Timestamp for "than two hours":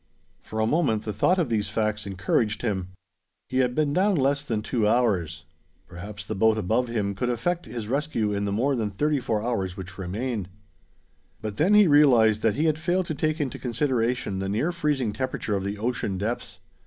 4.43-5.45